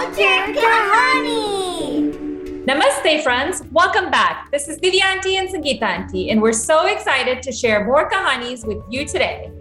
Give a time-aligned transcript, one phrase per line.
[0.00, 2.08] Culture Kahani!
[2.64, 3.62] Namaste, friends.
[3.70, 4.50] Welcome back.
[4.50, 8.82] This is Divyanti and Sangeeta Auntie, and we're so excited to share more kahanis with
[8.88, 9.52] you today.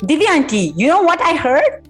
[0.00, 1.88] Divyanti, you know what I heard?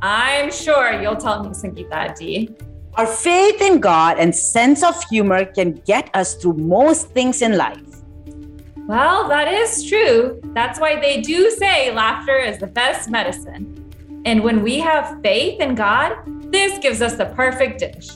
[0.00, 2.56] I'm sure you'll tell me, Sangeeta Auntie.
[2.94, 7.58] Our faith in God and sense of humor can get us through most things in
[7.58, 8.00] life.
[8.88, 10.40] Well, that is true.
[10.54, 13.82] That's why they do say laughter is the best medicine.
[14.24, 16.16] And when we have faith in God,
[16.56, 18.08] this gives us the perfect dish.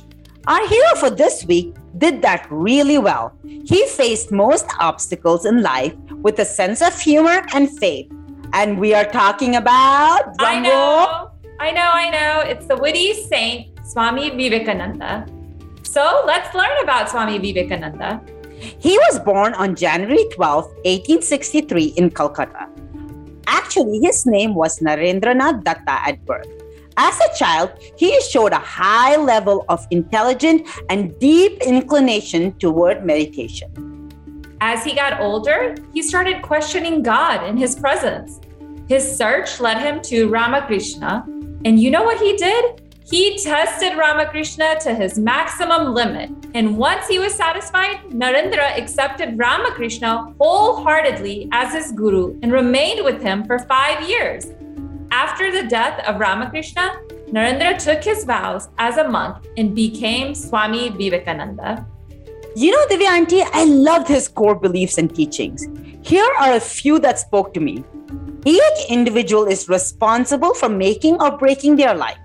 [0.46, 3.36] Our hero for this week did that really well.
[3.44, 5.94] He faced most obstacles in life
[6.24, 8.08] with a sense of humor and faith.
[8.54, 10.34] And we are talking about.
[10.40, 12.40] I know, I know, I know.
[12.40, 15.26] It's the witty saint Swami Vivekananda.
[15.82, 18.22] So let's learn about Swami Vivekananda.
[18.86, 22.68] He was born on January 12, 1863, in Calcutta.
[23.46, 26.59] Actually, his name was Narendranath Datta at birth.
[27.02, 33.70] As a child, he showed a high level of intelligence and deep inclination toward meditation.
[34.60, 38.38] As he got older, he started questioning God and his presence.
[38.86, 41.24] His search led him to Ramakrishna,
[41.64, 42.82] and you know what he did?
[43.10, 46.30] He tested Ramakrishna to his maximum limit.
[46.52, 53.22] And once he was satisfied, Narendra accepted Ramakrishna wholeheartedly as his guru and remained with
[53.22, 54.52] him for five years.
[55.20, 56.96] After the death of Ramakrishna,
[57.28, 61.86] Narendra took his vows as a monk and became Swami Vivekananda.
[62.56, 65.68] You know, Divyanti, I loved his core beliefs and teachings.
[66.00, 67.84] Here are a few that spoke to me.
[68.46, 72.16] Each individual is responsible for making or breaking their life.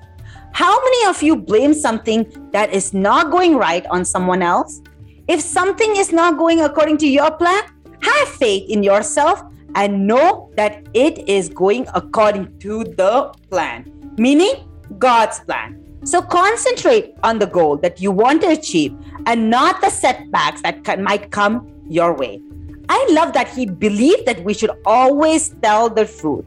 [0.53, 4.81] How many of you blame something that is not going right on someone else?
[5.27, 7.61] If something is not going according to your plan,
[8.01, 9.43] have faith in yourself
[9.75, 14.67] and know that it is going according to the plan, meaning
[14.97, 15.81] God's plan.
[16.03, 20.83] So concentrate on the goal that you want to achieve and not the setbacks that
[20.83, 22.41] can, might come your way.
[22.89, 26.45] I love that he believed that we should always tell the truth.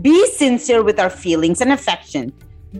[0.00, 2.32] Be sincere with our feelings and affection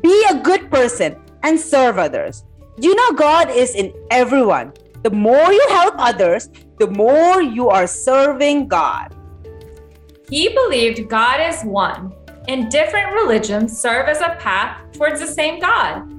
[0.03, 2.45] be a good person and serve others.
[2.81, 4.73] You know, God is in everyone.
[5.03, 6.49] The more you help others,
[6.79, 9.14] the more you are serving God.
[10.31, 12.13] He believed God is one,
[12.49, 16.11] and different religions serve as a path towards the same God.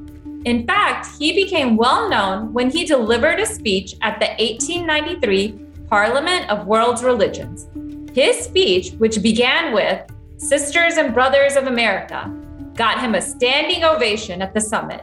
[0.46, 6.50] In fact, he became well known when he delivered a speech at the 1893 Parliament
[6.52, 7.68] of World Religions.
[8.16, 10.02] His speech, which began with
[10.38, 12.32] Sisters and Brothers of America,
[12.76, 15.02] got him a standing ovation at the summit.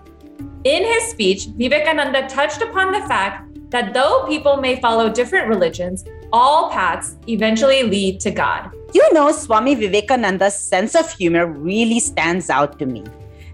[0.64, 6.04] In his speech, Vivekananda touched upon the fact that though people may follow different religions,
[6.32, 8.70] all paths eventually lead to God.
[8.92, 13.04] You know, Swami Vivekananda's sense of humor really stands out to me.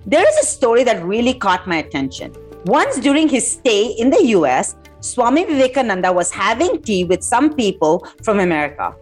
[0.06, 2.34] There is a story that really caught my attention.
[2.66, 8.06] Once during his stay in the US, Swami Vivekananda was having tea with some people
[8.22, 8.94] from America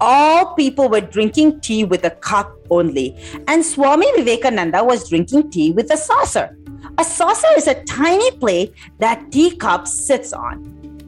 [0.00, 3.16] all people were drinking tea with a cup only,
[3.48, 6.56] and Swami Vivekananda was drinking tea with a saucer.
[6.98, 10.58] A saucer is a tiny plate that teacup sits on.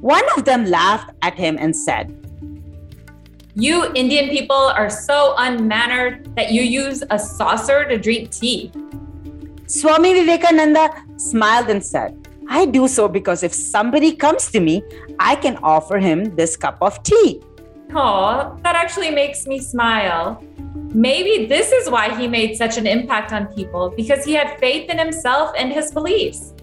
[0.00, 2.27] One of them laughed at him and said,
[3.60, 8.70] You Indian people are so unmannered that you use a saucer to drink tea.
[9.66, 12.14] Swami Vivekananda smiled and said,
[12.48, 14.84] I do so because if somebody comes to me,
[15.18, 17.42] I can offer him this cup of tea.
[17.92, 20.40] Oh, that actually makes me smile.
[20.94, 24.88] Maybe this is why he made such an impact on people because he had faith
[24.88, 26.54] in himself and his beliefs.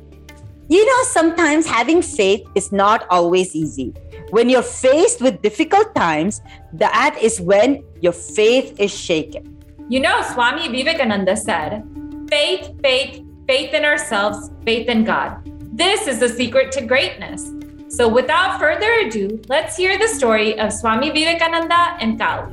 [0.69, 3.93] You know, sometimes having faith is not always easy.
[4.35, 6.41] When you're faced with difficult times,
[6.73, 9.63] that is when your faith is shaken.
[9.87, 11.87] You know, Swami Vivekananda said,
[12.29, 15.39] faith, faith, faith in ourselves, faith in God.
[15.71, 17.49] This is the secret to greatness.
[17.87, 22.51] So, without further ado, let's hear the story of Swami Vivekananda and Kali.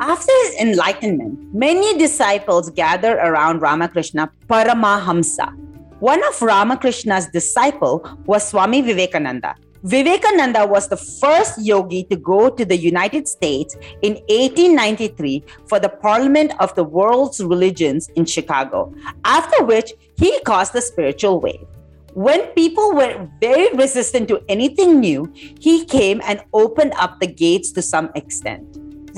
[0.00, 5.67] After his enlightenment, many disciples gathered around Ramakrishna Paramahamsa.
[6.00, 9.56] One of Ramakrishna's disciple was Swami Vivekananda.
[9.82, 15.88] Vivekananda was the first yogi to go to the United States in 1893 for the
[15.88, 21.66] Parliament of the World's Religions in Chicago, after which he caused the spiritual wave.
[22.14, 27.72] When people were very resistant to anything new, he came and opened up the gates
[27.72, 28.67] to some extent.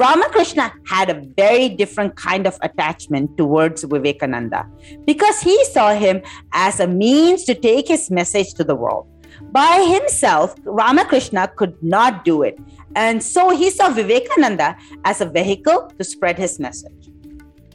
[0.01, 4.67] Ramakrishna had a very different kind of attachment towards Vivekananda
[5.05, 6.23] because he saw him
[6.55, 9.07] as a means to take his message to the world.
[9.53, 12.59] By himself, Ramakrishna could not do it.
[12.97, 17.13] And so he saw Vivekananda as a vehicle to spread his message.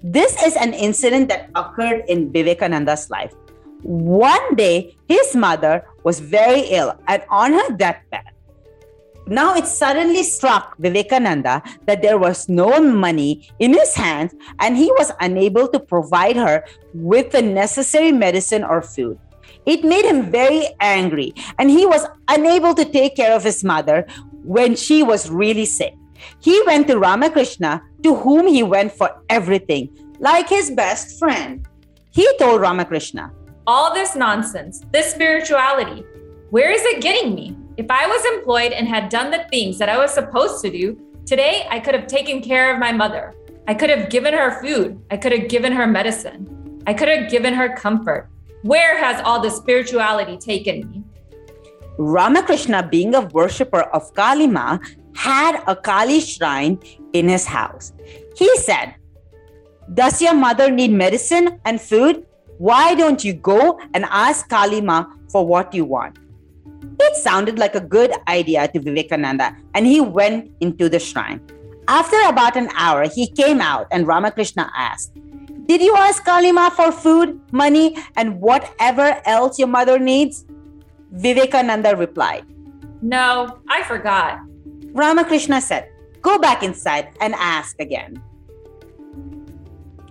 [0.01, 3.36] This is an incident that occurred in Vivekananda's life.
[3.83, 8.35] One day, his mother was very ill and on her deathbed.
[9.27, 14.92] Now it suddenly struck Vivekananda that there was no money in his hands and he
[14.94, 16.63] was unable to provide her
[16.94, 19.18] with the necessary medicine or food.
[19.66, 24.06] It made him very angry and he was unable to take care of his mother
[24.44, 25.95] when she was really sick.
[26.39, 29.89] He went to Ramakrishna, to whom he went for everything,
[30.19, 31.68] like his best friend.
[32.12, 33.31] He told Ramakrishna,
[33.68, 36.06] All this nonsense, this spirituality,
[36.52, 37.58] where is it getting me?
[37.76, 40.98] If I was employed and had done the things that I was supposed to do,
[41.26, 43.34] today I could have taken care of my mother.
[43.68, 45.02] I could have given her food.
[45.10, 46.82] I could have given her medicine.
[46.86, 48.30] I could have given her comfort.
[48.62, 51.04] Where has all the spirituality taken me?
[51.98, 54.80] Ramakrishna, being a worshipper of Kalima,
[55.16, 56.80] had a Kali shrine
[57.14, 57.94] in his house.
[58.36, 58.96] He said,
[59.94, 62.28] Does your mother need medicine and food?
[62.60, 66.20] Why don't you go and ask Kalima for what you want?
[67.00, 71.42] It sounded like a good idea to Vivekananda, and he went into the shrine.
[71.88, 75.14] After about an hour, he came out, and Ramakrishna asked,
[75.68, 80.46] Did you ask Kalima for food, money, and whatever else your mother needs?
[81.12, 82.46] Vivekananda replied,
[83.02, 84.40] No, I forgot.
[84.94, 85.90] Ramakrishna said,
[86.22, 88.22] Go back inside and ask again.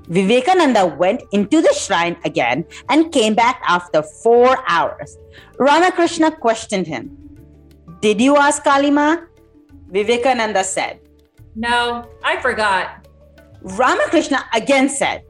[0.09, 5.17] Vivekananda went into the shrine again and came back after four hours.
[5.59, 7.17] Ramakrishna questioned him.
[8.01, 9.27] Did you ask Kalima?
[9.89, 11.01] Vivekananda said.
[11.56, 13.06] No, I forgot.
[13.62, 15.25] Ramakrishna again said,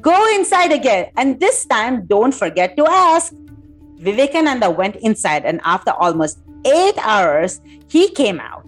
[0.00, 3.32] Go inside again, and this time don't forget to ask.
[3.96, 8.66] Vivekananda went inside, and after almost eight hours, he came out.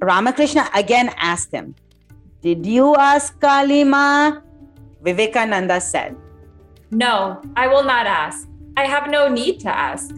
[0.00, 1.74] Ramakrishna again asked him,
[2.42, 4.42] Did you ask Kalima?
[5.02, 6.16] Vivekananda said,
[6.90, 8.48] No, I will not ask.
[8.76, 10.14] I have no need to ask.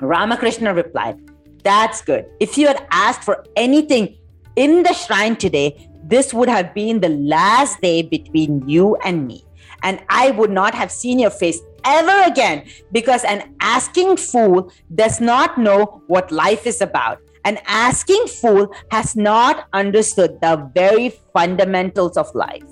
[0.00, 1.18] Ramakrishna replied,
[1.62, 2.26] That's good.
[2.40, 4.16] If you had asked for anything
[4.56, 9.44] in the shrine today, this would have been the last day between you and me.
[9.82, 15.20] And I would not have seen your face ever again because an asking fool does
[15.20, 17.20] not know what life is about.
[17.44, 22.64] An asking fool has not understood the very fundamentals of life.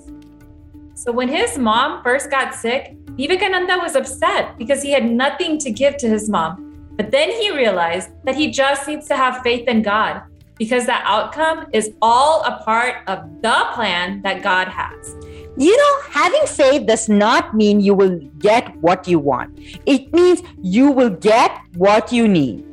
[0.97, 5.69] So when his mom first got sick, Vivekananda was upset because he had nothing to
[5.69, 6.89] give to his mom.
[6.97, 10.23] But then he realized that he just needs to have faith in God
[10.57, 15.15] because the outcome is all a part of the plan that God has.
[15.55, 19.55] You know, having faith does not mean you will get what you want.
[19.85, 22.65] It means you will get what you need.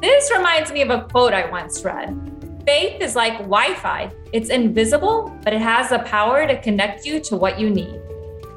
[0.00, 2.35] This reminds me of a quote I once read.
[2.66, 4.10] Faith is like Wi Fi.
[4.32, 8.00] It's invisible, but it has the power to connect you to what you need.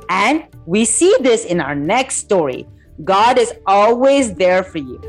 [0.09, 2.67] And we see this in our next story.
[3.03, 5.00] God is always there for you.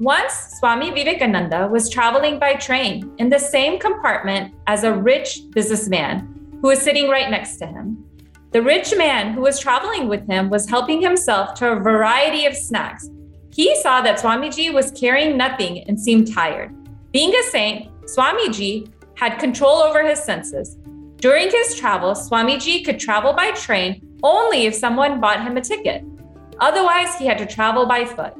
[0.00, 6.58] Once, Swami Vivekananda was traveling by train in the same compartment as a rich businessman
[6.60, 8.04] who was sitting right next to him.
[8.50, 12.56] The rich man who was traveling with him was helping himself to a variety of
[12.56, 13.08] snacks.
[13.52, 16.74] He saw that Swamiji was carrying nothing and seemed tired.
[17.12, 20.78] Being a saint, Swamiji had control over his senses.
[21.16, 26.02] During his travels, Swamiji could travel by train only if someone bought him a ticket.
[26.60, 28.32] Otherwise, he had to travel by foot.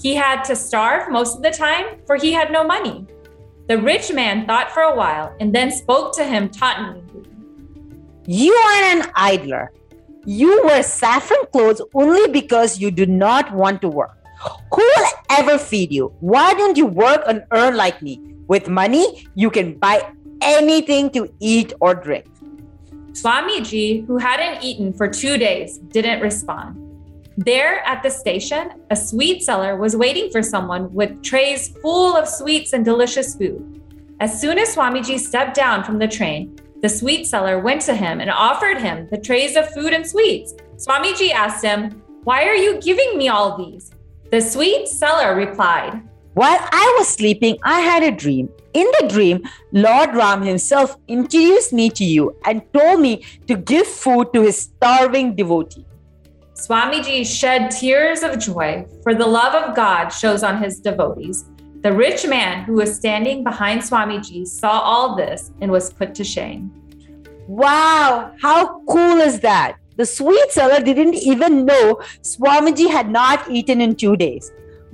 [0.00, 3.06] He had to starve most of the time, for he had no money.
[3.68, 7.02] The rich man thought for a while and then spoke to him tauntingly.
[8.26, 9.72] You are an idler.
[10.24, 14.17] You wear saffron clothes only because you do not want to work.
[14.72, 16.12] Who will ever feed you?
[16.20, 18.20] Why don't you work and earn like me?
[18.46, 22.26] With money, you can buy anything to eat or drink.
[23.12, 26.84] Swamiji, who hadn't eaten for two days, didn't respond.
[27.36, 32.28] There at the station, a sweet seller was waiting for someone with trays full of
[32.28, 33.82] sweets and delicious food.
[34.20, 38.20] As soon as Swamiji stepped down from the train, the sweet seller went to him
[38.20, 40.54] and offered him the trays of food and sweets.
[40.76, 43.90] Swamiji asked him, Why are you giving me all these?
[44.30, 46.02] The sweet seller replied,
[46.34, 48.50] While I was sleeping, I had a dream.
[48.74, 49.42] In the dream,
[49.72, 54.60] Lord Ram himself introduced me to you and told me to give food to his
[54.60, 55.86] starving devotee.
[56.52, 61.46] Swamiji shed tears of joy, for the love of God shows on his devotees.
[61.80, 66.24] The rich man who was standing behind Swamiji saw all this and was put to
[66.24, 66.70] shame.
[67.46, 69.77] Wow, how cool is that?
[69.98, 74.50] The sweet seller didn't even know Swamiji had not eaten in two days.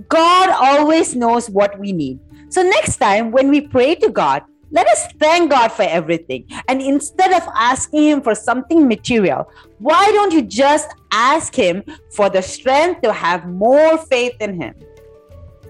[0.08, 2.18] God always knows what we need.
[2.48, 4.42] So, next time when we pray to God,
[4.74, 6.46] Let us thank God for everything.
[6.66, 12.28] And instead of asking Him for something material, why don't you just ask Him for
[12.28, 14.74] the strength to have more faith in Him?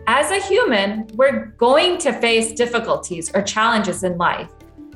[0.06, 4.48] As a human, we're going to face difficulties or challenges in life.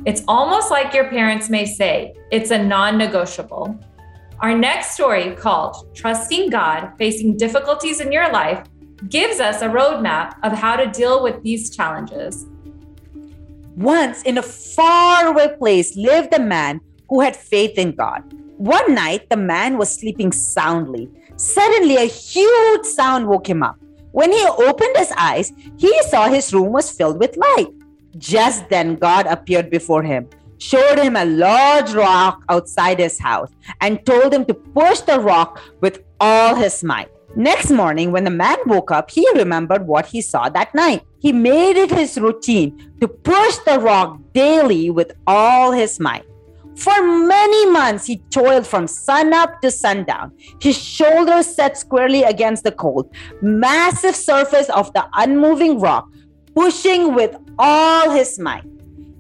[0.06, 3.78] It's almost like your parents may say, it's a non negotiable.
[4.40, 8.64] Our next story, called Trusting God Facing Difficulties in Your Life,
[9.08, 12.46] gives us a roadmap of how to deal with these challenges.
[13.74, 18.22] Once in a faraway place lived a man who had faith in God.
[18.58, 21.10] One night, the man was sleeping soundly.
[21.34, 23.76] Suddenly, a huge sound woke him up.
[24.12, 27.72] When he opened his eyes, he saw his room was filled with light.
[28.16, 33.50] Just then, God appeared before him showed him a large rock outside his house
[33.80, 37.08] and told him to push the rock with all his might.
[37.36, 41.02] Next morning, when the man woke up, he remembered what he saw that night.
[41.20, 46.24] He made it his routine to push the rock daily with all his might.
[46.74, 50.32] For many months, he toiled from sunup to sundown.
[50.60, 53.12] His shoulders set squarely against the cold,
[53.42, 56.08] massive surface of the unmoving rock,
[56.54, 58.64] pushing with all his might.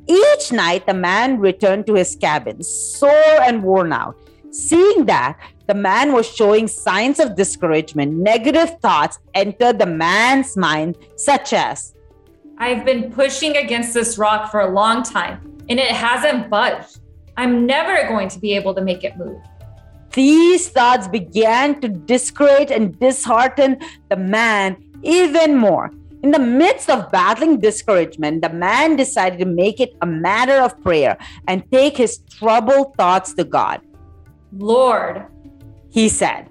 [0.08, 4.16] Each night, the man returned to his cabin, sore and worn out.
[4.50, 8.14] Seeing that, the man was showing signs of discouragement.
[8.14, 11.94] Negative thoughts entered the man's mind, such as
[12.56, 17.00] I've been pushing against this rock for a long time, and it hasn't budged.
[17.36, 19.40] I'm never going to be able to make it move.
[20.12, 25.92] These thoughts began to discourage and dishearten the man even more.
[26.20, 30.80] In the midst of battling discouragement, the man decided to make it a matter of
[30.82, 33.80] prayer and take his troubled thoughts to God.
[34.52, 35.26] Lord,
[35.90, 36.50] he said,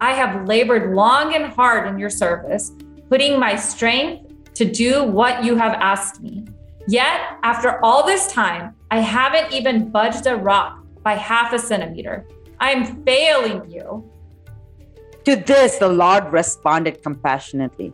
[0.00, 2.72] I have labored long and hard in your service,
[3.10, 6.46] putting my strength to do what you have asked me.
[6.88, 12.26] Yet, after all this time, I haven't even budged a rock by half a centimeter.
[12.58, 14.10] I'm failing you.
[15.24, 17.92] To this, the Lord responded compassionately.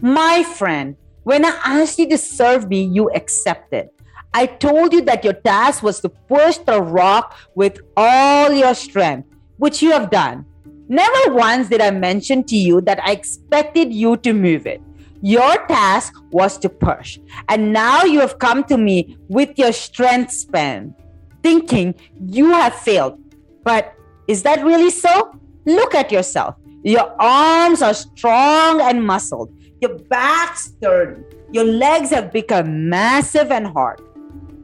[0.00, 3.88] My friend, when I asked you to serve me, you accepted.
[4.34, 9.28] I told you that your task was to push the rock with all your strength,
[9.56, 10.44] which you have done.
[10.88, 14.82] Never once did I mention to you that I expected you to move it.
[15.22, 17.18] Your task was to push.
[17.48, 20.94] And now you have come to me with your strength spent,
[21.42, 23.18] thinking you have failed.
[23.64, 23.94] But
[24.28, 25.40] is that really so?
[25.64, 26.56] Look at yourself.
[26.84, 29.50] Your arms are strong and muscled.
[29.86, 31.22] Your back's sturdy.
[31.52, 34.00] Your legs have become massive and hard.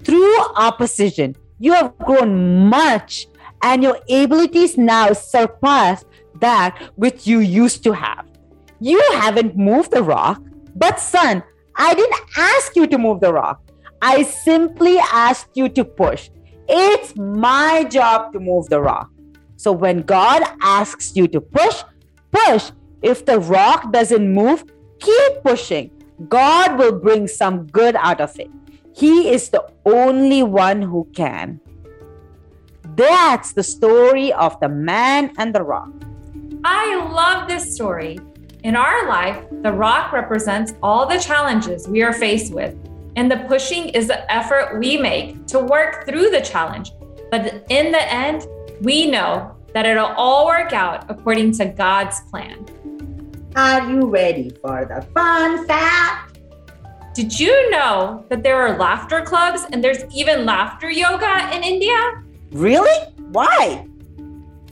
[0.03, 3.29] Through opposition, you have grown much,
[3.63, 6.05] and your abilities now surpass
[6.41, 8.27] that which you used to have.
[8.81, 10.43] You haven't moved the rock,
[10.75, 11.45] but son,
[11.77, 13.63] I didn't ask you to move the rock.
[14.01, 16.31] I simply asked you to push.
[16.69, 19.09] It's my job to move the rock.
[19.57, 21.85] So when God asks you to push,
[22.33, 22.73] push.
[23.03, 24.65] If the rock doesn't move,
[25.03, 25.91] keep pushing.
[26.29, 28.51] God will bring some good out of it.
[28.95, 31.61] He is the only one who can.
[32.95, 35.91] That's the story of the man and the rock.
[36.65, 38.19] I love this story.
[38.63, 42.77] In our life, the rock represents all the challenges we are faced with,
[43.17, 46.93] and the pushing is the effort we make to work through the challenge.
[47.31, 48.47] But in the end,
[48.83, 52.67] we know that it'll all work out according to God's plan.
[53.55, 56.39] Are you ready for the fun fact?
[57.15, 62.23] Did you know that there are laughter clubs and there's even laughter yoga in India?
[62.51, 63.13] Really?
[63.31, 63.87] Why?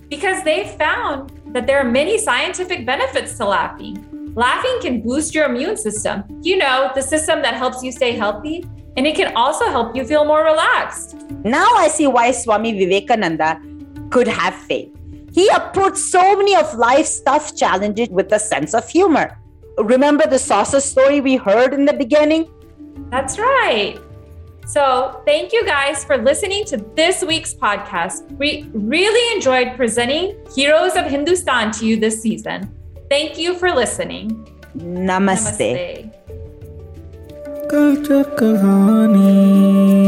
[0.08, 4.32] Because they found that there are many scientific benefits to laughing.
[4.34, 8.64] Laughing can boost your immune system, you know, the system that helps you stay healthy,
[8.96, 11.16] and it can also help you feel more relaxed.
[11.44, 13.60] Now I see why Swami Vivekananda
[14.08, 14.90] could have faith.
[15.32, 19.38] He approached so many of life's tough challenges with a sense of humor.
[19.78, 22.50] Remember the saucer story we heard in the beginning?
[23.10, 23.98] That's right.
[24.66, 28.30] So, thank you guys for listening to this week's podcast.
[28.36, 32.72] We really enjoyed presenting Heroes of Hindustan to you this season.
[33.08, 34.46] Thank you for listening.
[34.76, 36.12] Namaste.
[37.68, 39.99] Namaste.